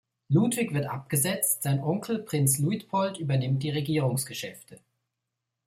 [0.29, 4.79] Ludwig wird abgesetzt, sein Onkel Prinz Luitpold übernimmt die Regierungsgeschäfte.